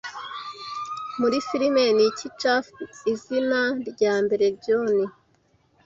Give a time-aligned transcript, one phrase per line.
[1.19, 4.89] Muri firime niki Shafts izina rya mbere John